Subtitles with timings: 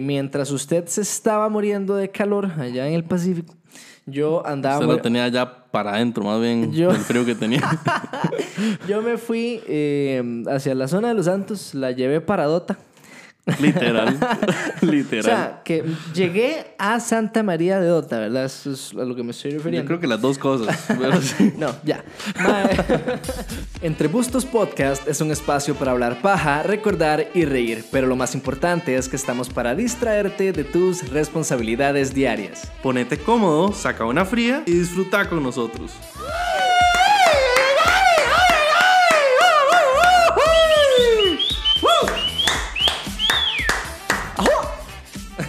[0.00, 3.54] Mientras usted se estaba muriendo de calor allá en el Pacífico,
[4.06, 4.76] yo andaba...
[4.78, 7.60] Usted lo tenía ya para adentro, más bien Yo- el frío que tenía.
[8.88, 12.78] Yo me fui eh, hacia la zona de los Santos, la llevé para Dota.
[13.60, 14.18] Literal.
[14.82, 15.24] O Literal.
[15.24, 18.44] sea, que llegué a Santa María de Dota, ¿verdad?
[18.44, 19.86] Eso es a lo que me estoy Yo refiriendo.
[19.86, 20.84] creo que las dos cosas.
[21.00, 21.52] pero sí.
[21.56, 22.04] No, ya.
[23.82, 28.34] Entre Bustos Podcast es un espacio para hablar paja, recordar y reír, pero lo más
[28.34, 32.70] importante es que estamos para distraerte de tus responsabilidades diarias.
[32.82, 35.92] Ponete cómodo, saca una fría y disfruta con nosotros.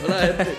[0.03, 0.49] Hola, gente.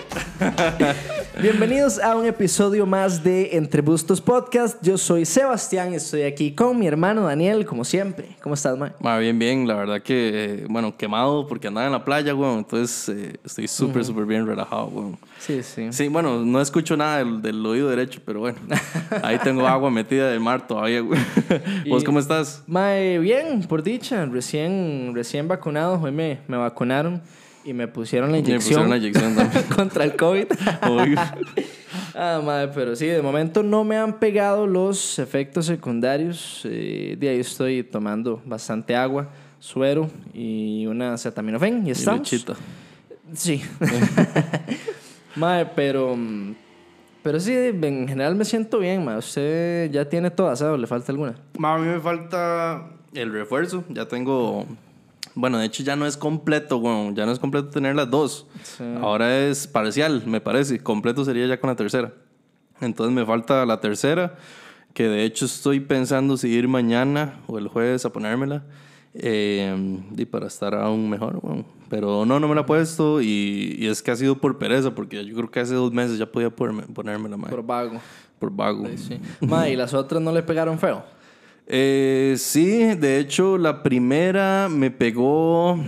[1.41, 4.77] Bienvenidos a un episodio más de Entre Bustos Podcast.
[4.83, 8.35] Yo soy Sebastián y estoy aquí con mi hermano Daniel, como siempre.
[8.41, 8.91] ¿Cómo estás, Mae?
[8.99, 9.67] Ma, bien, bien.
[9.67, 12.59] La verdad que, eh, bueno, quemado porque andaba en la playa, weón.
[12.59, 15.17] Entonces eh, estoy súper, súper bien relajado, weón.
[15.39, 15.87] Sí, sí.
[15.91, 18.59] Sí, bueno, no escucho nada del, del oído derecho, pero bueno.
[19.23, 21.19] Ahí tengo agua metida del mar todavía, güey.
[21.89, 22.63] ¿Vos cómo estás?
[22.67, 27.21] Mae, bien, por dicha, recién, recién vacunado, hoy me, me vacunaron
[27.63, 29.63] y me pusieron la Me inyección, pusieron la inyección también.
[29.75, 30.45] contra el COVID.
[32.13, 36.61] Ah, mae, pero sí, de momento no me han pegado los efectos secundarios.
[36.65, 42.29] Eh, de ahí estoy tomando bastante agua, suero y una acetaminofén y Y estamos.
[43.33, 43.61] Sí.
[45.35, 46.17] mae, pero...
[47.23, 49.17] Pero sí, en general me siento bien, mae.
[49.17, 50.79] Usted ya tiene todas, ¿sabes?
[50.79, 51.35] ¿Le falta alguna?
[51.57, 53.83] Ma, a mí me falta el refuerzo.
[53.89, 54.65] Ya tengo.
[55.35, 57.15] Bueno, de hecho ya no es completo, weón.
[57.15, 58.47] Ya no es completo tener las dos.
[58.63, 58.83] Sí.
[59.01, 60.79] Ahora es parcial, me parece.
[60.81, 62.13] Completo sería ya con la tercera.
[62.81, 64.35] Entonces me falta la tercera,
[64.93, 68.63] que de hecho estoy pensando si ir mañana o el jueves a ponérmela.
[69.13, 71.65] eh, y para estar aún mejor, weón.
[71.89, 74.95] Pero no, no me la he puesto y, y es que ha sido por pereza,
[74.95, 77.49] porque yo creo que hace dos meses ya podía ponerme, ponérmela, mae.
[77.49, 77.99] Por Por, vago.
[78.51, 78.87] vago.
[78.95, 79.19] Sí.
[79.41, 81.03] Ma, ¿y las otras no le pegaron feo?
[81.67, 85.79] Eh, sí, de hecho la primera me pegó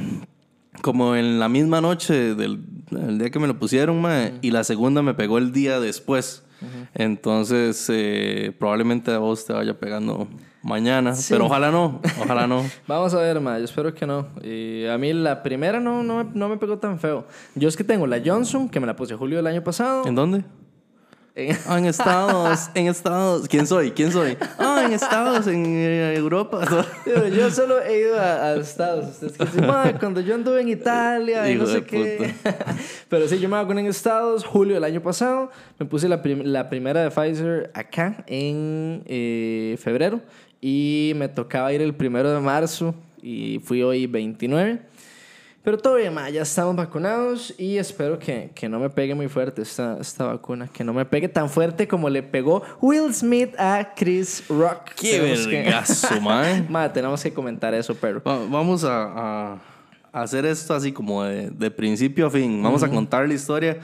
[0.82, 2.62] como en la misma noche del
[2.92, 6.44] el día que me lo pusieron, mae, y la segunda me pegó el día después.
[6.94, 10.28] Entonces, eh, probablemente a vos te vaya pegando
[10.62, 11.34] mañana, Sí.
[11.34, 12.64] pero ojalá no, ojalá no.
[12.88, 14.28] Vamos a ver, ma, yo espero que no.
[14.44, 17.26] Y a mí la primera no, no, me, no me pegó tan feo.
[17.56, 20.06] Yo es que tengo la Johnson, que me la puse julio del año pasado.
[20.08, 20.44] ¿En dónde?
[21.36, 23.48] En- en Estados, en Estados.
[23.48, 23.92] ¿Quién soy?
[23.92, 24.38] ¿Quién soy?
[24.60, 26.62] Ah, en Estados, en eh, Europa.
[27.06, 29.10] Yo, yo solo he ido a, a Estados.
[29.10, 32.34] Ustedes que dicen, "Ma, cuando yo anduve en Italia y no sé qué.
[33.10, 35.50] Pero sí, yo me vacuné en Estados, julio del año pasado.
[35.80, 40.22] Me puse la, prim- la primera de Pfizer acá en eh, febrero.
[40.62, 42.94] Y me tocaba ir el primero de marzo.
[43.22, 44.82] Y fui hoy 29.
[45.64, 49.30] Pero todo bien, ma, ya estamos vacunados y espero que, que no me pegue muy
[49.30, 50.68] fuerte esta, esta vacuna.
[50.68, 54.90] Que no me pegue tan fuerte como le pegó Will Smith a Chris Rock.
[54.98, 56.68] Qué que- vergazo, man.
[56.70, 58.22] Ma, tenemos que comentar eso, pero.
[58.22, 59.62] Va- Vamos a, a-
[60.12, 62.62] hacer esto así como de, de principio a fin.
[62.62, 63.78] Vamos a contar la historia.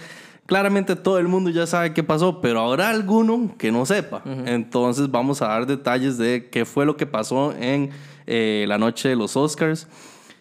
[0.48, 4.22] Claramente todo el mundo ya sabe qué pasó, pero habrá alguno que no sepa.
[4.46, 7.92] Entonces vamos a dar detalles de qué fue lo que pasó en
[8.28, 9.88] eh, la noche de los Oscars.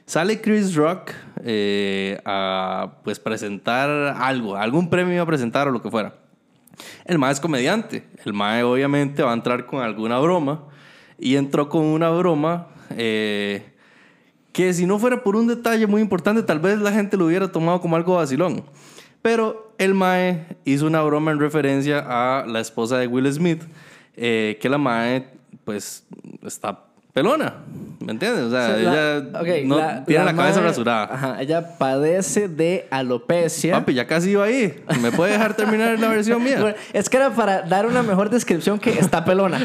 [0.09, 1.13] Sale Chris Rock
[1.45, 6.15] eh, a pues presentar algo, algún premio a presentar o lo que fuera.
[7.05, 8.09] El mae es comediante.
[8.25, 10.65] El mae obviamente va a entrar con alguna broma.
[11.19, 13.75] Y entró con una broma eh,
[14.53, 17.53] que si no fuera por un detalle muy importante, tal vez la gente lo hubiera
[17.53, 18.65] tomado como algo vacilón.
[19.21, 23.63] Pero el mae hizo una broma en referencia a la esposa de Will Smith,
[24.17, 25.29] eh, que la mae
[25.67, 26.07] pues
[26.47, 27.55] está pelona,
[28.01, 28.45] ¿me entiendes?
[28.45, 29.21] O sea, O sea, la-
[29.51, 31.05] ella no la- tiene la, la cabeza madre- rasurada.
[31.13, 33.73] Ajá, ella padece de alopecia.
[33.75, 34.83] Papi, ya casi iba ahí.
[35.01, 36.61] ¿Me puede dejar terminar la versión mía?
[36.61, 39.59] Bueno, es que era para dar una mejor descripción que está pelona.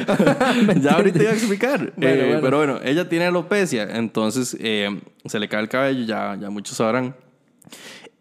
[0.66, 1.94] ¿Me ya ahorita iba a explicar.
[1.96, 2.42] Bueno, Eh, bueno.
[2.42, 6.78] Pero bueno, ella tiene alopecia, entonces eh, se le cae el cabello, ya, ya muchos
[6.78, 7.16] sabrán.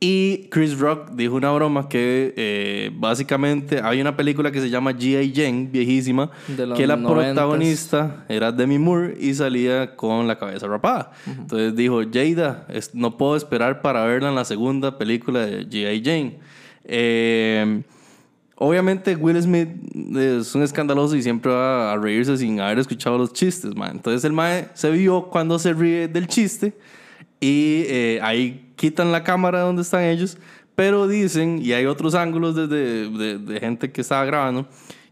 [0.04, 4.91] Y Chris Rock dijo una broma que eh, básicamente hay una película que se llama
[4.91, 5.32] G.I.
[5.32, 6.28] Jane, viejísima,
[6.77, 7.34] que la noventas.
[7.34, 11.12] protagonista era Demi Moore y salía con la cabeza rapada.
[11.27, 16.03] Entonces dijo, Jada, es- no puedo esperar para verla en la segunda película de G.I.
[16.04, 16.38] Jane.
[16.84, 17.82] Eh,
[18.56, 19.68] Obviamente Will Smith
[20.16, 23.92] es un escandaloso y siempre va a reírse sin haber escuchado los chistes, man.
[23.97, 26.72] Entonces el mae se vio cuando se ríe del chiste
[27.42, 30.39] y eh, ahí quitan la cámara donde están ellos,
[30.77, 34.68] pero dicen, y hay otros ángulos desde de, de gente que estaba grabando,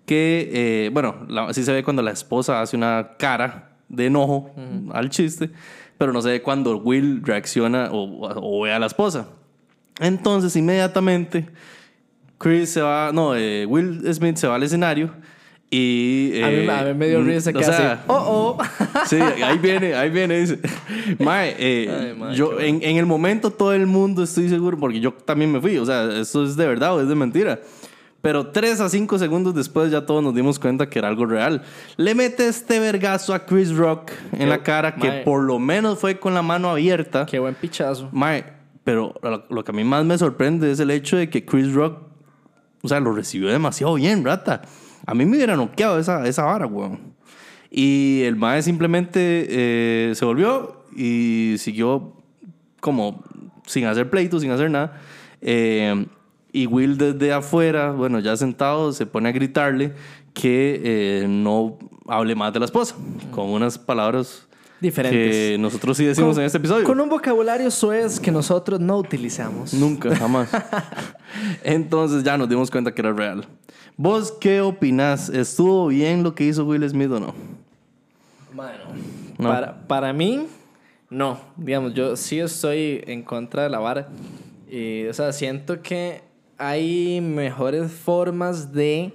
[0.06, 4.54] que, eh, bueno, así se ve cuando la esposa hace una cara de enojo
[4.92, 5.50] al chiste,
[5.98, 9.28] pero no se ve cuando Will reacciona o, o ve a la esposa.
[9.98, 11.48] Entonces, inmediatamente,
[12.38, 15.10] Chris se va, no, eh, Will Smith se va al escenario
[15.70, 16.42] y...
[16.42, 18.64] a, mí, eh, a mí me dio risa o que sea, hace, oh, oh.
[19.06, 20.40] Sí, ahí viene, ahí viene.
[20.40, 20.58] Dice.
[21.18, 25.00] Mae, eh, Ay, mae, yo, en, en el momento todo el mundo estoy seguro, porque
[25.00, 27.60] yo también me fui, o sea, esto es de verdad o es de mentira.
[28.22, 31.62] Pero tres a cinco segundos después ya todos nos dimos cuenta que era algo real.
[31.96, 35.22] Le mete este vergazo a Chris Rock en Qué- la cara, que mae.
[35.22, 37.24] por lo menos fue con la mano abierta.
[37.24, 38.10] Qué buen pichazo.
[38.12, 38.44] Mae,
[38.84, 41.72] pero lo, lo que a mí más me sorprende es el hecho de que Chris
[41.72, 41.98] Rock,
[42.82, 44.62] o sea, lo recibió demasiado bien, rata.
[45.06, 46.98] A mí me hubiera noqueado esa, esa vara, weón.
[47.70, 52.14] Y el mae simplemente eh, se volvió y siguió
[52.80, 53.22] como
[53.66, 55.00] sin hacer pleito, sin hacer nada.
[55.40, 56.06] Eh,
[56.52, 59.92] y Will desde afuera, bueno, ya sentado, se pone a gritarle
[60.34, 62.96] que eh, no hable más de la esposa,
[63.30, 64.48] con unas palabras
[64.80, 65.30] Diferentes.
[65.52, 66.84] que nosotros sí decimos Con- en este episodio.
[66.86, 69.74] Con un vocabulario suez que nosotros no utilizamos.
[69.74, 70.48] Nunca, jamás.
[71.62, 73.46] Entonces ya nos dimos cuenta que era real.
[73.96, 75.28] ¿Vos qué opinás?
[75.28, 77.34] ¿Estuvo bien lo que hizo Will Smith o no?
[78.54, 78.78] Bueno,
[79.38, 79.48] No.
[79.50, 80.46] para, para mí,
[81.10, 81.38] no.
[81.56, 84.08] Digamos, yo sí estoy en contra de la vara.
[84.70, 86.22] Y, o sea, siento que
[86.56, 89.12] hay mejores formas de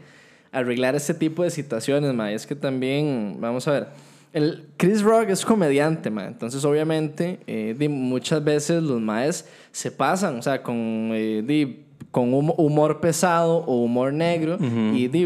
[0.51, 2.31] arreglar este tipo de situaciones, ma.
[2.31, 3.87] Y es que también, vamos a ver,
[4.35, 6.25] el Chris Rock es comediante, ma.
[6.25, 10.75] Entonces, obviamente, eh, muchas veces los maes se pasan, o sea, con,
[11.13, 14.57] eh, di, con hum- humor pesado o humor negro.
[14.93, 15.25] Y di,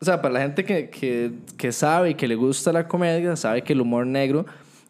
[0.00, 3.36] o sea, para la gente que, que, que sabe y que le gusta la comedia,
[3.36, 4.44] sabe que el humor negro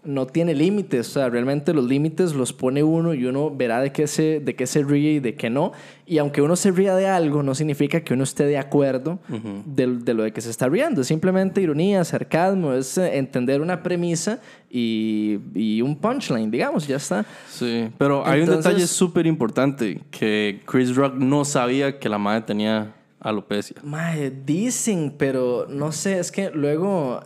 [0.05, 1.09] no tiene límites.
[1.09, 4.55] O sea, realmente los límites los pone uno y uno verá de qué, se, de
[4.55, 5.73] qué se ríe y de qué no.
[6.07, 9.19] Y aunque uno se ría de algo, no significa que uno esté de acuerdo
[9.67, 11.03] de, de lo de que se está riendo.
[11.03, 14.41] Es simplemente ironía, sarcasmo, es eh, entender una premisa
[14.71, 17.27] y, y un punchline, digamos, ya está.
[17.49, 22.43] Sí, pero hay un detalle súper importante, que Chris Rock no sabía que la madre
[22.43, 23.77] tenía alopecia.
[23.83, 27.21] Mae, dicen, pero no sé, es que luego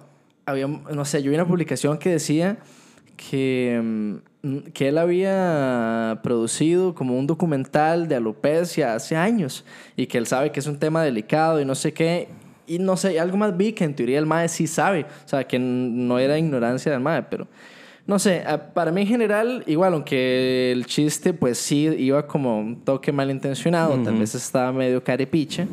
[0.47, 2.59] había, no sé, yo vi una publicación que decía
[3.17, 3.81] que,
[4.43, 9.65] mm, que él había producido como un documental de alopecia hace años
[9.97, 12.29] y que él sabe que es un tema delicado y no sé qué.
[12.67, 15.45] Y no sé, algo más vi que en teoría el MAE sí sabe, o sea,
[15.45, 17.47] que no era ignorancia del MAE, pero
[18.07, 22.81] no sé, para mí en general, igual, aunque el chiste pues sí iba como un
[22.81, 25.69] toque malintencionado, tal vez estaba medio carepiche,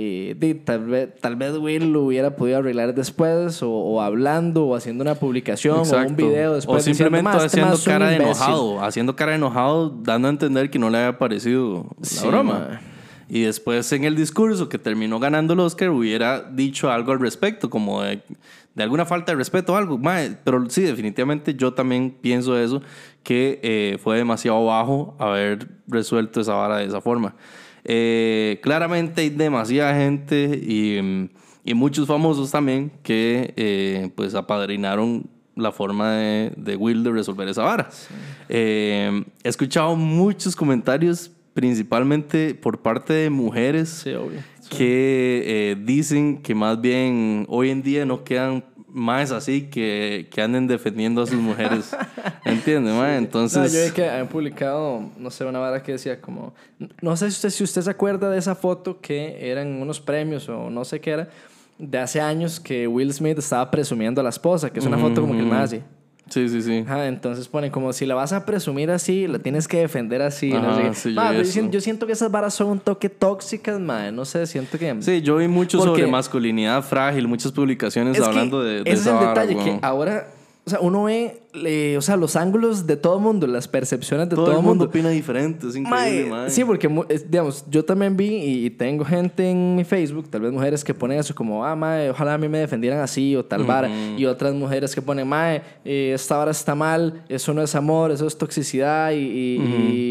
[0.00, 4.74] di, tal, vez, tal vez Will lo hubiera podido arreglar después, o, o hablando, o
[4.76, 6.14] haciendo una publicación, o un Exacto.
[6.16, 6.82] video después.
[6.82, 8.32] O simplemente diciendo, "Ma, este haciendo cara de imbécil".
[8.44, 12.26] enojado, haciendo cara de enojado, dando a entender que no le había parecido la Sí,
[12.28, 12.52] broma.
[12.70, 12.80] ma.
[13.28, 17.70] Y después en el discurso que terminó ganando el Oscar hubiera dicho algo al respecto,
[17.70, 18.20] como de,
[18.74, 19.98] de alguna falta de respeto o algo.
[19.98, 22.82] Mae, pero sí, definitivamente yo también pienso eso,
[23.24, 27.34] que eh, fue demasiado bajo haber resuelto esa vara de esa forma.
[27.88, 31.28] Eh, claramente hay demasiada gente y, mm,
[31.64, 37.48] y muchos famosos también que eh, pues apadrinaron la forma de, de Will de resolver
[37.48, 37.88] esa vara.
[38.48, 44.40] Eh, he escuchado muchos comentarios, principalmente por parte de mujeres, Sí, obvio.
[44.68, 48.64] que eh, dicen que más bien hoy en día no quedan
[48.96, 51.94] más así que, que anden defendiendo a sus mujeres.
[52.46, 53.18] ¿Entiendes, mae?
[53.18, 53.70] Entonces...
[53.70, 56.54] No, yo vi que han publicado, no sé, una vara que decía como...
[57.02, 60.48] No sé si usted, si usted se acuerda de esa foto que eran unos premios
[60.48, 61.28] o no sé qué era,
[61.78, 65.20] de hace años que Will Smith estaba presumiendo a la esposa, que es una foto
[65.20, 65.82] como que más así.
[66.28, 66.84] Sí, sí, sí.
[66.86, 70.50] Ajá, entonces ponen como si la vas a presumir así, la tienes que defender así.
[70.50, 70.94] no Ajá, sé qué.
[70.94, 74.10] sí, yo siento, yo siento que esas varas son un toque tóxicas, madre.
[74.10, 74.96] No sé, siento que...
[75.00, 79.00] Sí, yo vi mucho Porque- sobre masculinidad frágil, muchas publicaciones Es hablando de, de ese
[79.00, 80.26] esa es el vara, detalle, que ahora,
[80.66, 84.28] o sea, uno ve, eh, o sea, los ángulos de todo el mundo, las percepciones
[84.28, 86.50] de todo, todo, el mundo opina diferente, es increíble, Mae, mae.
[86.50, 86.88] Sí, porque,
[87.28, 91.20] digamos, yo también vi y, tengo gente en mi Facebook, tal vez mujeres que ponen
[91.20, 93.88] eso como, ah, mae, ojalá a mí me defendieran así o tal vara.
[94.18, 98.10] Y otras mujeres que ponen, mae, eh, esta vara está mal, eso no es amor,
[98.10, 99.56] eso es toxicidad y, y-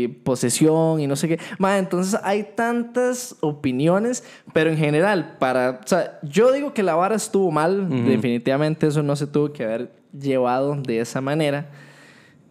[0.06, 1.40] y posesión y no sé qué.
[1.60, 6.96] Mae, entonces hay tantas opiniones, pero en general, para, o sea, yo digo que la
[6.96, 11.70] vara estuvo mal, definitivamente eso no se tuvo que haber llevado de esa manera.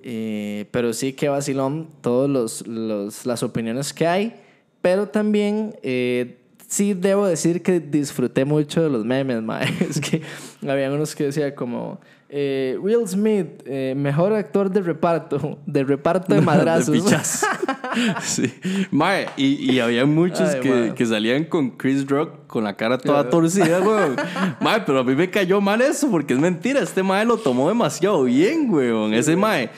[0.02, 4.34] Eh, pero sí que vacilón todas los, los- las opiniones que hay.
[4.82, 6.36] Pero también eh,
[6.68, 9.66] sí debo decir que disfruté mucho de los memes, mae.
[9.80, 10.20] Es que
[10.68, 12.00] habían unos que decía como...
[12.28, 17.04] eh, Will Smith, eh, mejor actor de reparto, de reparto de madrazos.
[17.10, 17.16] De.
[18.22, 18.52] sí.
[18.90, 22.98] Mae, y, y había muchos Ay, que, que salían con Chris Rock con la cara
[22.98, 24.16] toda torcida, weón.
[24.60, 26.80] Mae, pero a mí me cayó mal eso porque es mentira.
[26.80, 29.14] Este mae lo tomó demasiado bien, weón.
[29.14, 29.70] Ese mae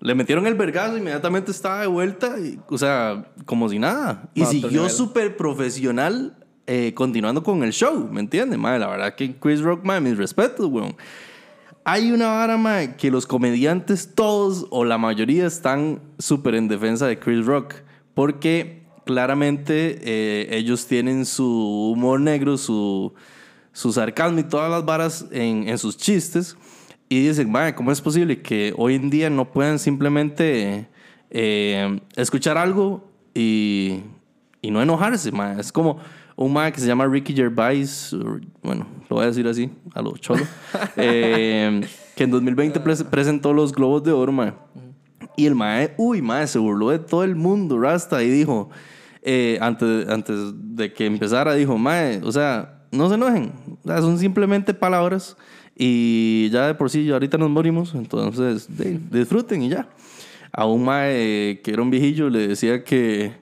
[0.00, 4.30] Le metieron el vergazo, inmediatamente estaba de vuelta, y, o sea, como si nada.
[4.34, 6.36] Y siguió súper profesional
[6.66, 8.58] eh, continuando con el show, ¿me entiendes?
[8.58, 10.96] Madre, la verdad que Chris Rock, madre, mis respetos, weón.
[11.84, 17.18] Hay una vara, que los comediantes todos o la mayoría están súper en defensa de
[17.18, 17.74] Chris Rock.
[18.14, 23.12] Porque claramente eh, ellos tienen su humor negro, su,
[23.72, 26.56] su sarcasmo y todas las varas en, sus chistes.
[27.08, 30.88] Y dicen, madre, ¿cómo es posible que hoy en día no puedan simplemente
[31.30, 34.02] eh, escuchar algo y,
[34.60, 35.60] y no enojarse, madre?
[35.60, 35.98] Es como
[36.36, 38.14] un madre que se llama Ricky Gervais,
[38.62, 40.44] bueno, lo voy a decir así, a lo cholo,
[40.96, 41.80] eh,
[42.16, 44.54] que en 2020 pres- presentó los Globos de Oro, madre.
[45.36, 48.70] Y el mae, uy, mae, se burló de todo el mundo, Rasta, y dijo,
[49.22, 54.00] eh, antes, antes de que empezara, dijo, mae, o sea, no se enojen, o sea,
[54.02, 55.36] son simplemente palabras
[55.74, 59.88] y ya de por sí ahorita nos morimos, entonces de- disfruten y ya.
[60.52, 63.32] A un mae que era un viejillo le decía que,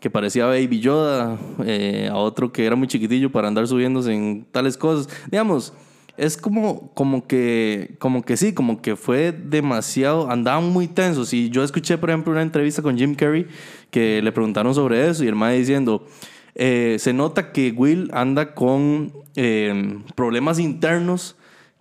[0.00, 4.46] que parecía Baby Yoda, eh, a otro que era muy chiquitillo para andar subiéndose en
[4.50, 5.08] tales cosas.
[5.30, 5.72] Digamos,
[6.16, 11.32] es como, como que, como que sí, como que fue demasiado, andaban muy tensos.
[11.32, 13.46] Y yo escuché, por ejemplo, una entrevista con Jim Carrey
[13.90, 16.06] que le preguntaron sobre eso y el mae diciendo,
[16.54, 21.36] eh, se nota que Will anda con eh, problemas internos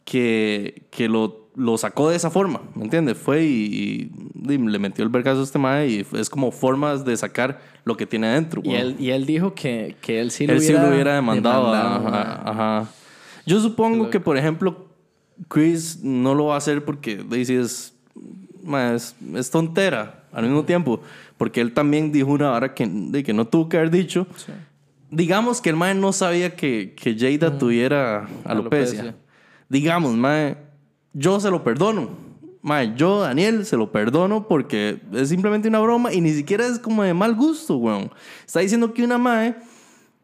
[0.05, 3.17] que, que lo, lo sacó de esa forma, ¿me entiendes?
[3.17, 4.11] Fue y,
[4.45, 7.59] y- y le metió el vergazo a este mae y es como formas de sacar
[7.83, 8.61] lo que tiene adentro.
[8.63, 11.15] Y él, y él dijo que, que él sí lo Él sí hubiera, lo hubiera
[11.15, 11.65] demandado.
[11.73, 12.41] demandado, ajá,
[12.79, 12.89] ajá.
[13.45, 14.87] Yo supongo que, por ejemplo,
[15.47, 17.93] Chris no lo va a hacer porque dice es,
[18.95, 21.01] es, es tontera al mismo tiempo.
[21.37, 24.27] Porque él también dijo una hora que, de que no tuvo que haber dicho.
[25.09, 29.01] Digamos que el mae no sabía que, que Jada tuviera alopecia.
[29.01, 29.15] Alopecia.
[29.69, 30.57] Digamos, mae,
[31.17, 32.09] yo se lo perdono.
[32.61, 36.79] Mae, yo, Daniel, se lo perdono porque es simplemente una broma y ni siquiera es
[36.79, 38.11] como de mal gusto, weón.
[38.45, 39.55] Está diciendo que una mae,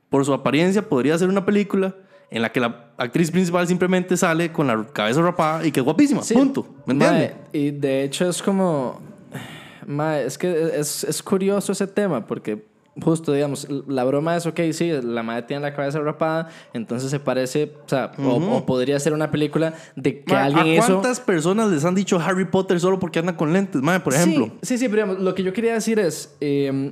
[0.10, 1.96] por su apariencia, podría hacer una película
[2.30, 5.84] en la que la actriz principal simplemente sale con la cabeza rapada y que es
[5.84, 6.22] guapísima.
[6.22, 6.34] Sí.
[6.34, 6.68] Punto.
[6.86, 7.32] ¿Me entiendes?
[7.54, 9.02] Y de hecho es como.
[9.88, 12.73] mae, es que es, es curioso ese tema porque.
[13.02, 17.20] Justo, digamos, la broma es, ok, sí, la madre tiene la cabeza rapada, entonces se
[17.20, 21.20] parece, o sea, o, o podría ser una película de que Ma, alguien ¿A cuántas
[21.20, 24.46] personas les han dicho Harry Potter solo porque anda con lentes, mae, por ejemplo?
[24.46, 26.92] Sí, sí, sí, pero digamos, lo que yo quería decir es, eh,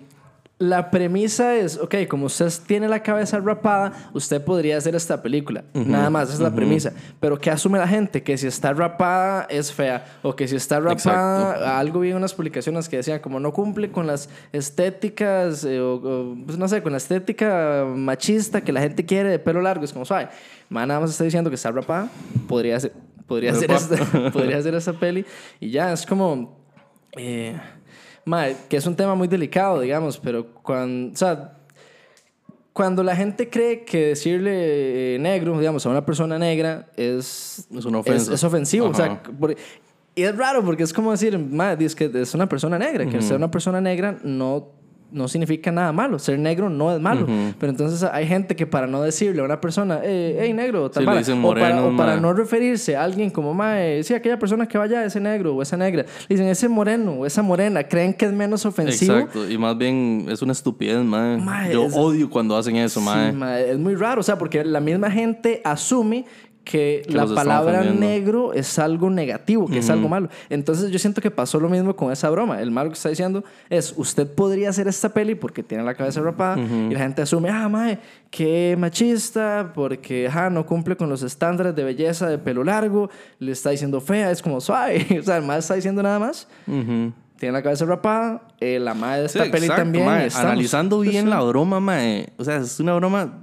[0.61, 5.63] la premisa es, ok, como usted tiene la cabeza rapada, usted podría hacer esta película.
[5.73, 6.93] Nada más, esa es la premisa.
[7.19, 8.21] Pero ¿qué asume la gente?
[8.21, 10.05] Que si está rapada es fea.
[10.21, 13.89] O que si está rapada, algo vi en unas publicaciones que decían como no cumple
[13.89, 18.81] con las estéticas, eh, o, o, pues, no sé, con la estética machista que la
[18.81, 19.83] gente quiere de pelo largo.
[19.83, 20.29] Es como, suave.
[20.69, 22.07] Nada más está diciendo que está rapada,
[22.47, 22.93] podría ser,
[23.25, 23.95] podría ser, esta,
[24.31, 25.25] podría ser esa peli.
[25.59, 26.61] Y ya, es como...
[27.17, 27.59] Eh,
[28.25, 31.53] Mae, que es un tema muy delicado, digamos, pero cuando, o sea,
[32.73, 37.85] cuando la gente cree que decirle eh, negro, digamos, a una persona negra es, Es
[37.85, 38.31] una ofensa.
[38.31, 38.87] es, es ofensivo.
[38.87, 39.23] O sea, Ajá.
[39.39, 39.55] por-
[40.13, 43.21] y es raro porque es como decir, mae, es que es una persona negra, que
[43.21, 44.69] ser una persona negra no,
[45.11, 46.17] no significa nada malo.
[46.19, 47.27] Ser negro no es malo.
[47.59, 51.01] Pero entonces hay gente que para no decirle a una persona, eh, hey, negro, tal
[51.01, 54.03] Sí, le vara", dicen o para, moreno, o para no referirse a alguien como, mae,
[54.03, 57.25] sí, aquella persona que vaya, ese negro o esa negra, le dicen ese moreno o
[57.25, 59.13] esa morena, creen que es menos ofensivo.
[59.15, 61.37] Exacto, y más bien es una estupidez, mae.
[61.37, 63.31] Mae, Yo es- odio cuando hacen eso, Sí, mae.
[63.33, 66.25] mae, es muy raro, o sea, porque la misma gente asume
[66.63, 70.29] que, Que la palabra negro es algo negativo, que es algo malo.
[70.49, 72.61] Entonces yo siento que pasó lo mismo con esa broma.
[72.61, 76.21] El malo que está diciendo es, usted podría hacer esta peli porque tiene la cabeza
[76.21, 77.99] rapada y la gente asume, ah, mae,
[78.29, 83.51] qué machista, porque ajá, no cumple con los estándares de belleza de pelo largo, le
[83.51, 85.05] está diciendo fea, es como suave.
[85.19, 86.47] o sea, el mae está diciendo nada más.
[86.65, 90.05] Tiene la cabeza rapada, eh, la madre de Sí, esta peli exacto, también.
[90.05, 90.29] mae.
[90.35, 92.29] Analizando bien la broma, mae.
[92.37, 93.33] O sea, es una broma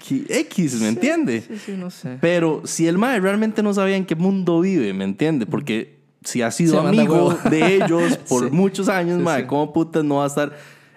[0.00, 1.40] X, ¿me entiende?
[1.42, 2.18] Sí, sí, no sé.
[2.20, 5.46] Pero si el mae realmente no sabía en qué mundo vive, ¿me entiende?
[5.46, 8.50] Porque si ha sido Se amigo de ellos por Sí.
[8.50, 9.46] muchos años, mae.
[9.46, 10.52] ¿cómo putas no va a estar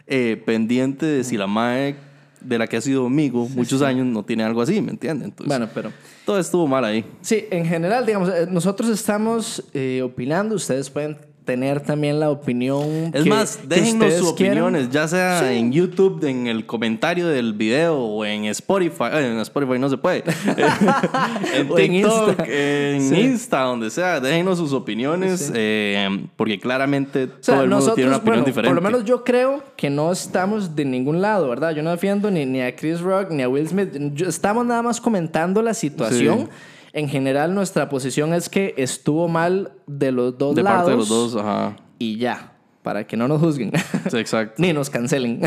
[0.08, 1.96] eh, pendiente de si la mae
[2.42, 5.26] de la que ha sido amigo muchos años no tiene algo así, ¿me entiende?
[5.26, 5.92] Entonces, Bueno, pero...
[6.26, 7.04] todo estuvo mal ahí.
[7.22, 13.10] Sí, en general, digamos, eh, nosotros estamos eh, opinando, ustedes pueden tener también la opinión.
[13.14, 14.60] Es que- más, déjennos sus quieran.
[14.62, 15.58] opiniones, ya sea Sí.
[15.58, 19.06] en YouTube, en el comentario del video o en Spotify.
[19.14, 20.24] eh, en Spotify no se puede.
[21.56, 22.46] en TikTok, Insta.
[22.48, 23.16] en Sí.
[23.22, 24.20] Insta, donde sea.
[24.20, 25.54] Déjenos sus opiniones, Sí.
[25.56, 28.76] eh, porque claramente O sea, todo el mundo nosotros, tiene una opinión bueno, diferente.
[28.76, 31.72] por lo menos yo creo que no estamos de ningún lado, ¿verdad?
[31.72, 33.90] Yo no defiendo ni, ni a Chris Rock ni a Will Smith.
[34.14, 36.50] Yo- estamos nada más comentando la situación.
[36.94, 40.78] En general, nuestra posición es que estuvo mal de los dos de lados.
[40.80, 41.76] parte de los dos, ajá.
[42.00, 43.72] y ya, para que no nos juzguen.
[44.10, 44.56] Sí, exacto.
[44.62, 45.42] Ni nos cancelen.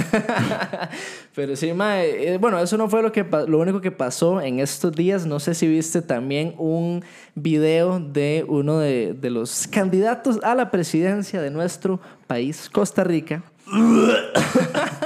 [1.35, 4.61] Pero sí, mae, eh, bueno, eso no fue lo, que, lo único que pasó en
[4.61, 5.25] estos días.
[5.25, 7.03] No sé si viste también un
[7.35, 13.43] video de uno de, de los candidatos a la presidencia de nuestro país, Costa Rica.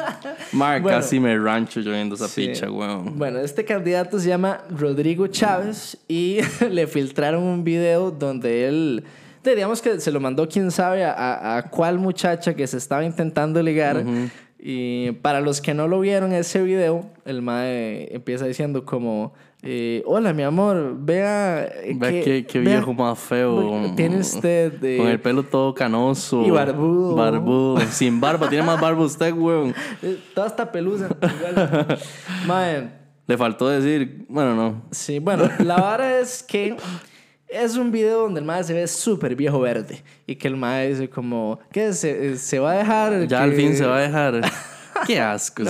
[0.54, 0.98] Mae, Bueno.
[0.98, 2.46] casi me rancho yo viendo esa Sí.
[2.48, 3.18] picha, weón.
[3.18, 6.38] Bueno, este candidato se llama Rodrigo Chávez y
[6.70, 9.04] le filtraron un video donde él,
[9.44, 13.04] digamos que se lo mandó quién sabe a, a- a cuál muchacha que se estaba
[13.04, 14.04] intentando ligar.
[14.66, 19.34] Y para los que no lo vieron ese video, el mae empieza diciendo como,
[19.66, 21.64] eh, hola mi amor, vea...
[21.64, 23.92] eh, Ve que- qué, vea- viejo más feo.
[23.96, 24.74] Tiene usted...
[24.84, 26.44] eh, Con el pelo todo canoso.
[26.44, 27.14] Y barbudo.
[27.16, 27.80] Barbudo.
[27.90, 28.48] Sin barba.
[28.48, 29.74] Tiene más barba usted, weón.
[30.02, 31.08] eh, toda esta pelusa.
[31.08, 31.98] igual.
[32.46, 32.90] Mae,
[33.26, 34.82] Le faltó decir, bueno, no.
[34.90, 36.76] Sí, bueno, la vara es que
[37.48, 40.88] es un video donde el mae se ve súper viejo verde y que el mae
[40.90, 41.92] dice como, ¿qué?
[41.92, 43.26] ¿Se, se va a dejar?
[43.28, 44.40] Ya al fin se va a dejar.
[45.06, 45.62] Qué asco.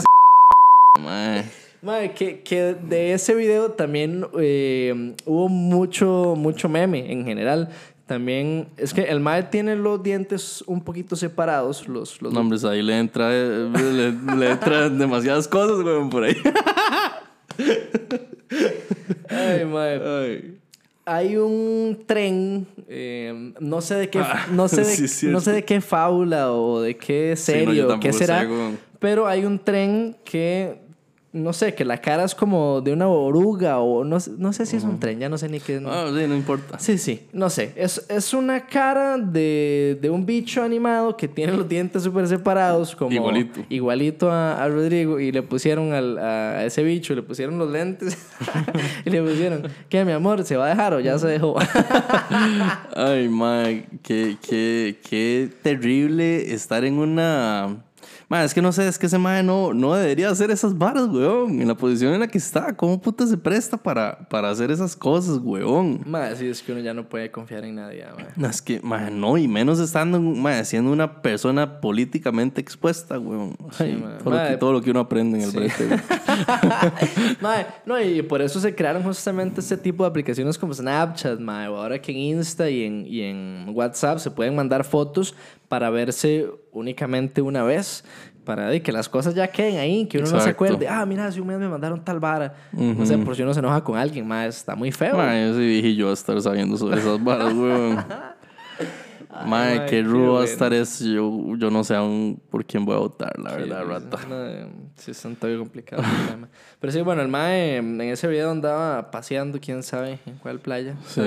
[1.01, 1.45] mae.
[1.85, 7.69] Mae, que, que de ese video también eh, hubo mucho, mucho meme en general.
[8.07, 12.59] También es que el mae tiene los dientes un poquito separados, los, los No, hombre,
[12.69, 16.37] ahí le entra, le, le entran demasiadas cosas, weón, por ahí.
[19.29, 20.55] Ay, mae.
[21.07, 25.53] Hay un tren, eh, no sé de qué, Ah, no sé de, sí, no sé
[25.53, 28.49] de qué fábula o de qué Sí, no, serio, yo o qué será, sé,
[28.99, 30.79] pero hay un tren que,
[31.35, 34.65] no sé, que la cara es como de una oruga o no, sé- no sé
[34.67, 35.83] si es un tren, ya no sé ni qué.
[35.85, 36.79] Ah, sí, no importa.
[36.79, 37.73] Sí, sí, no sé.
[37.77, 42.95] Es, es una cara de, de un bicho animado que tiene los dientes súper separados,
[42.95, 43.61] como Igualito.
[43.69, 48.17] igualito a, a Rodrigo, y le pusieron al- a ese bicho, le pusieron los lentes
[49.05, 50.45] y le pusieron, ¿qué, mi amor?
[50.45, 51.57] ¿Se va a dejar o ya se dejó?
[52.97, 57.77] Ay, mae, qué, qué, qué terrible estar en una...
[58.35, 61.07] Mae, es que no sé, es que ese mae no, no debería hacer esas varas,
[61.07, 61.63] weón.
[61.63, 64.97] En la posición en la que está, ¿cómo puta se presta para, para hacer esas
[64.97, 66.01] cosas, weón?
[66.05, 68.27] Madre, sí, es que uno ya no puede confiar en nadie, madre.
[68.35, 73.57] No, es que, mae, no, y menos estando, mae, siendo una persona políticamente expuesta, weón.
[73.79, 74.19] Ay, mae.
[74.19, 75.57] todo, lo que, todo lo que uno aprende en el sí.
[75.57, 76.03] brete.
[77.41, 81.51] Mae, no, y por eso se crearon justamente este tipo de aplicaciones como Snapchat, o
[81.51, 85.37] ahora que en Insta y en, y en WhatsApp se pueden mandar fotos
[85.69, 88.05] para verse únicamente una vez.
[88.45, 90.87] Para de que las cosas ya queden ahí, que uno no se acuerde.
[90.87, 92.55] Ah, mira, hace un mes me mandaron tal vara.
[92.73, 95.17] No sé, por si uno se enoja con alguien, más está muy feo.
[95.17, 98.05] Yo sí dije yo a estar sabiendo sobre esas varas, weón.
[99.47, 101.05] Mae, qué qué rudo va a estar eso.
[101.05, 104.19] Yo, yo no sé aún por quién voy a votar, la verdad, rata.
[104.29, 106.49] no, sí, está un toque complicado el tema.
[106.81, 110.97] Pero sí, bueno, el mae en ese video andaba paseando, quién sabe en cuál playa.
[111.07, 111.21] Sí,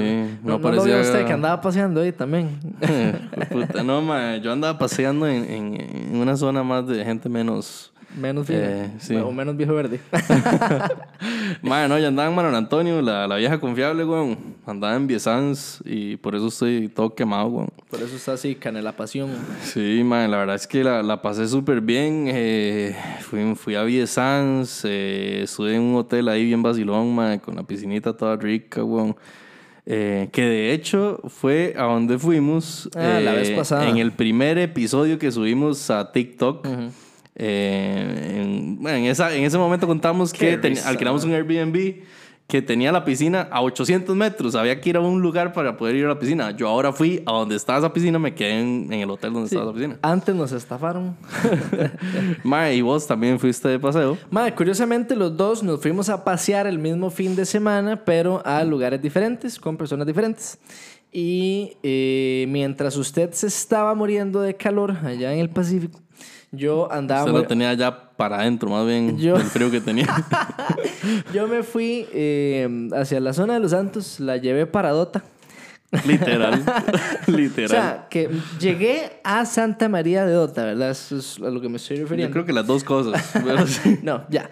[0.44, 2.60] no, no no lo usted que andaba paseando ahí también.
[3.52, 7.92] Puta, no, mae, yo andaba paseando en, en, en una zona más de gente menos...
[8.20, 8.64] Menos viejo.
[8.66, 9.16] Eh, sí.
[9.16, 10.00] O menos viejo verde.
[11.62, 14.38] Mae, no, yo andaba en Manuel Antonio, la, la vieja confiable, weón.
[14.66, 17.70] Andaba en Viesans y por eso estoy todo quemado, weón.
[17.90, 19.30] Por eso está así, canela pasión.
[19.64, 22.26] Sí, man, la verdad es que la, la pasé súper bien.
[22.28, 27.56] eh, fui, fui a Viesans, eh, estuve en un hotel ahí bien vacilón, man, con
[27.56, 29.16] la piscinita toda rica, weón.
[29.90, 33.88] Eh, que de hecho fue a donde fuimos Ah, la vez eh, pasada.
[33.88, 36.68] en el primer episodio que subimos a TikTok.
[37.40, 42.02] Eh, en, bueno, en, esa, en ese momento contamos que ten- alquilamos un Airbnb
[42.48, 44.56] que tenía la piscina a 800 metros.
[44.56, 46.52] Había que ir a un lugar para poder ir a la piscina.
[46.52, 49.48] Yo ahora fui a donde estaba esa piscina, me quedé en, en el hotel donde
[49.48, 50.00] estaba la piscina.
[50.02, 51.18] Antes nos estafaron.
[52.44, 54.18] Mae, y vos también fuiste de paseo.
[54.30, 58.64] Madre, curiosamente los dos nos fuimos a pasear el mismo fin de semana, pero a
[58.64, 60.58] lugares diferentes, con personas diferentes.
[61.12, 66.00] Y eh, mientras usted se estaba muriendo de calor allá en el Pacífico,
[66.52, 67.26] yo andaba...
[67.32, 70.08] Mu- lo tenía ya para adentro, más bien Yo- el frío que tenía.
[71.34, 75.24] Yo me fui eh, hacia la zona de Los Santos, la llevé para Dota.
[76.06, 76.64] Literal.
[77.28, 77.70] O Literal.
[77.70, 78.30] sea, que
[78.60, 80.92] llegué a Santa María de Dota, ¿verdad?
[80.92, 82.34] Eso es a lo que me estoy Yo refiriendo.
[82.34, 83.34] creo que las dos cosas.
[84.04, 84.50] No, ya.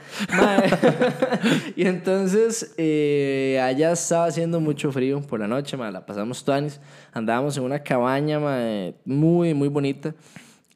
[1.75, 6.79] Y entonces, eh, allá estaba haciendo mucho frío por la noche, mae, la pasamos tuanis.
[7.13, 10.13] Andábamos en una cabaña, mae, muy, muy bonita.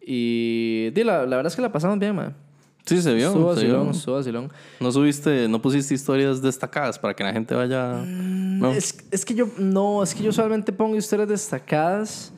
[0.01, 2.31] Y di, la, la verdad es que la pasamos bien, mae.
[2.85, 3.27] Sí, se vio.
[3.27, 3.91] Estuvo se vio.
[3.91, 4.51] estuvo vacilón.
[4.79, 8.03] No subiste, no pusiste historias destacadas para que la gente vaya.
[8.03, 8.71] No.
[8.71, 12.33] Es, es que yo, no, es que yo solamente pongo historias destacadas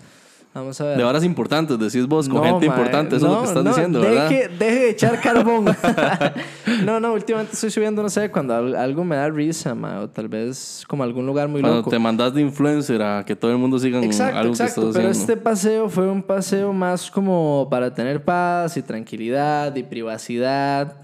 [0.54, 0.98] Vamos a ver.
[0.98, 3.48] De horas importantes, decís vos, con No, gente mae, importante, eso es lo no, que
[3.48, 4.14] estás no, diciendo, deje,
[4.48, 4.50] ¿verdad?
[4.60, 5.66] Deje de echar carbón.
[6.86, 10.10] no, no, últimamente estoy subiendo, no sé, cuando al- algo me da risa, ma, o
[10.10, 11.90] tal vez como algún lugar muy Cuando loco.
[11.90, 14.82] te mandas de influencer a que todo el mundo siga Exacto, algo que exacto.
[14.90, 15.34] estás Pero haciendo.
[15.34, 20.98] este paseo fue un paseo más como para tener paz y tranquilidad y privacidad.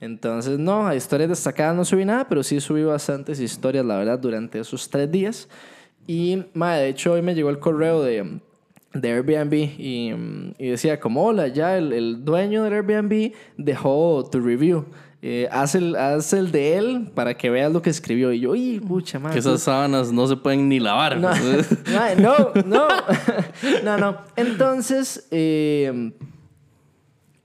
[0.00, 4.18] Entonces, no, a historias destacadas no subí nada, pero sí subí bastantes historias, la verdad,
[4.18, 5.48] durante esos tres días.
[6.06, 8.38] Y, ma, de hecho, hoy me llegó el correo de,
[9.00, 14.28] de Airbnb y, mm, y decía como, hola, ya el, el dueño del Airbnb dejó
[14.30, 14.86] tu review.
[15.22, 18.32] Eh, haz, el, haz el de él para que veas lo que escribió.
[18.32, 19.34] Y yo, uy, pucha, madre.
[19.34, 21.18] Que esas sábanas no se pueden ni lavar.
[21.18, 21.30] No,
[21.92, 22.86] Mae, no, no,
[23.84, 24.18] no, no.
[24.36, 26.12] Entonces, eh,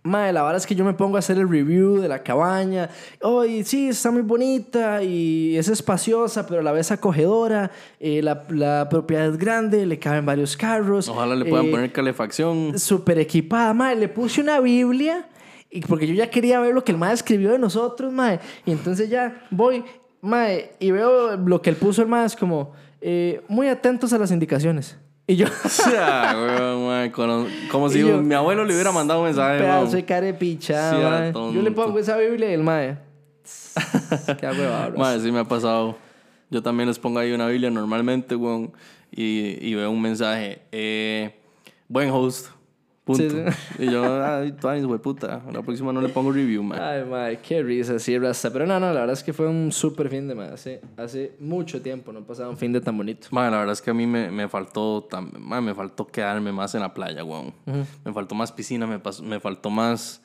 [0.04, 2.90] mae, la verdad es que yo me pongo a hacer el review de la cabaña.
[3.22, 7.70] Oye, sí, está muy bonita y es espaciosa, pero a la vez acogedora.
[8.00, 11.08] Eh, la, la propiedad es grande, le caben varios carros.
[11.08, 12.80] Ojalá le puedan Eh, poner calefacción.
[12.80, 13.96] Súper equipada, mae.
[13.96, 15.28] Le puse una Biblia
[15.70, 18.40] y porque yo ya quería ver lo que el mae escribió de nosotros, mae.
[18.66, 19.84] Y entonces ya voy,
[20.22, 24.18] mae, y veo lo que él puso el mae, es como, eh, muy atentos a
[24.18, 24.98] las indicaciones.
[25.32, 29.22] Y yo, O sea, weón, mae, como, como si yo, mi abuelo le hubiera mandado
[29.22, 29.60] un mensaje.
[29.60, 32.98] pedazo de carepicha, Yo le pongo esa Biblia y el mae.
[34.42, 35.96] Qué huevada, Mae, sí me ha pasado.
[36.50, 38.74] Yo también les pongo ahí una Biblia normalmente, weón,
[39.10, 40.64] y, y veo un mensaje.
[40.74, 41.34] Eh,
[41.88, 42.48] buen host.
[43.18, 43.52] Punto.
[43.52, 43.84] Sí, sí.
[43.84, 45.42] Y yo, ay, tú, ay, puta.
[45.52, 46.80] La próxima no le pongo review, man.
[46.82, 48.52] Ay, mae, qué risa, sí, rasta.
[48.52, 50.50] Pero no, no, la verdad es que fue un súper fin de, mae.
[50.50, 53.28] Hace, hace mucho tiempo no pasaba un fin de tan bonito.
[53.32, 56.52] Mae, la verdad es que a mí me, me faltó tam- mae, me faltó quedarme
[56.52, 57.54] más en la playa, weón.
[58.06, 60.22] Me faltó más piscina, me, pas- me faltó más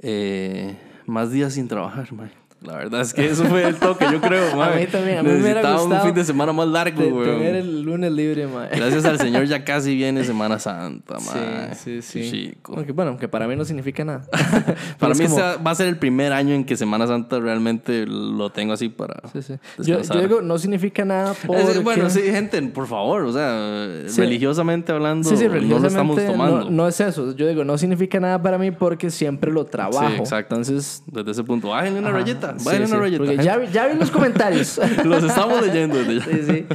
[0.00, 2.30] eh, más días sin trabajar, mae.
[2.64, 4.80] La verdad es que eso fue el toque, yo creo, mae.
[4.80, 7.24] mí también, a mí me hubiera un fin de semana más largo, weón.
[7.24, 8.68] tener el lunes libre, mae.
[8.76, 11.74] Gracias al Señor ya casi viene Semana Santa, mae.
[11.74, 12.30] Sí, sí, sí.
[12.30, 12.74] Chico.
[12.76, 14.22] Aunque, bueno, que para mí no significa nada.
[14.98, 18.50] Para mí como- va a ser el primer año en que Semana Santa realmente lo
[18.50, 19.54] tengo así para Sí, sí.
[19.78, 21.78] Yo, digo, no significa nada porque...
[21.80, 24.20] bueno, sí, gente, por favor, o sea, Sí.
[24.20, 26.64] religiosamente hablando, Sí, sí, no lo estamos tomando.
[26.64, 27.34] no, no es eso.
[27.34, 30.08] Yo digo, no significa nada para mí porque siempre lo trabajo.
[30.08, 30.54] Sí, exacto.
[30.54, 31.02] Entonces...
[31.06, 32.18] Desde ese punto, bájenle una ajá,
[32.58, 33.24] rayeta, sí, sí, una rayeta.
[33.24, 34.80] porque ya, ya vi los comentarios.
[35.04, 35.96] Los estamos leyendo.
[36.04, 36.66] Sí, sí.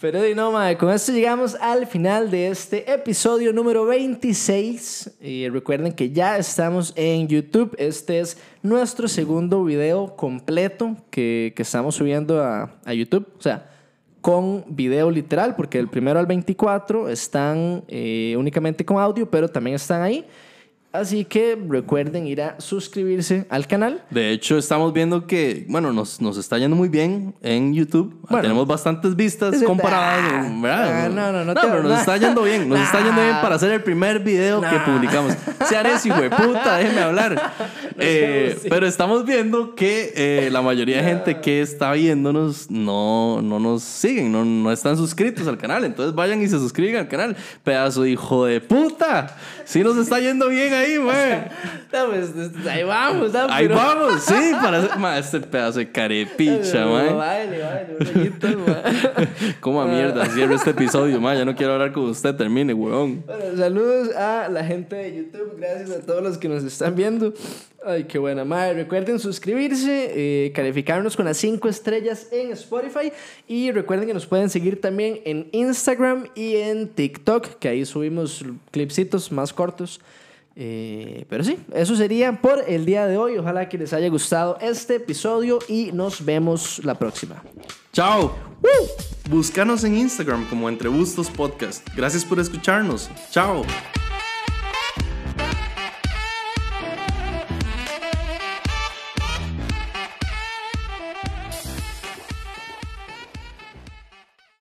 [0.00, 5.18] Pero di no, mae, con esto llegamos al final de este episodio número 26.
[5.20, 7.74] Y recuerden que ya estamos en YouTube.
[7.78, 13.28] Este es nuestro segundo video completo que, que estamos subiendo a, a YouTube.
[13.38, 13.70] O sea,
[14.22, 19.74] con video literal, porque el primero al 24 están eh, únicamente con audio, pero también
[19.74, 20.24] están ahí.
[20.92, 24.04] Así que recuerden ir a suscribirse al canal.
[24.10, 28.14] De hecho, estamos viendo que, bueno, nos, nos está yendo muy bien en YouTube.
[28.28, 28.42] Bueno.
[28.42, 30.22] Tenemos bastantes vistas comparadas,
[30.64, 32.00] Ah, ah, no, no, no te- pero nos nah.
[32.00, 32.68] está yendo bien.
[32.68, 33.40] Nos está yendo bien Nah.
[33.42, 34.84] para hacer el primer video que Nah.
[34.84, 35.32] publicamos.
[35.66, 37.40] Se haré, hijo de puta, déjeme hablar.
[38.04, 43.60] Eh, pero estamos viendo que eh, la mayoría de gente que está viéndonos no, no
[43.60, 45.84] nos siguen, no, no están suscritos al canal.
[45.84, 47.36] Entonces vayan y se suscriban al canal.
[47.62, 49.36] Pedazo de hijo de puta.
[49.66, 51.42] Sí nos está yendo bien ahí, güey.
[51.92, 52.30] No, pues,
[52.66, 53.46] ahí vamos, ¿no?
[53.50, 57.16] Ahí Pero- vamos, sí, para hacer, ma, este pedazo de carepicha, Pero, man.
[57.18, 58.82] Vale, vale, ma.
[59.60, 61.36] Como a mierda, cierro este episodio, man.
[61.36, 63.22] Ya no quiero hablar con usted, termine, weón.
[63.26, 65.56] Bueno, saludos a la gente de YouTube.
[65.58, 67.34] Gracias a todos los que nos están viendo.
[67.84, 68.72] Ay, qué buena madre.
[68.72, 70.12] Recuerden suscribirse,
[70.46, 73.12] eh, calificarnos con las 5 estrellas en Spotify.
[73.46, 78.42] Y recuerden que nos pueden seguir también en Instagram y en TikTok, que ahí subimos
[78.70, 80.00] clipsitos más cortos.
[80.54, 83.38] Eh, pero sí, eso sería por el día de hoy.
[83.38, 87.42] Ojalá que les haya gustado este episodio y nos vemos la próxima.
[87.92, 88.34] Chao.
[89.30, 91.86] Búscanos en Instagram como Entre Bustos Podcast.
[91.96, 93.10] Gracias por escucharnos.
[93.30, 93.62] Chao.